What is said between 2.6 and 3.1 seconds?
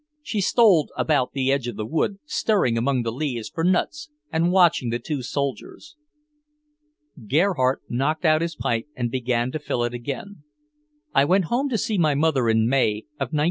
among